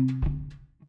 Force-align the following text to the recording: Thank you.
Thank 0.00 0.24
you. 0.24 0.39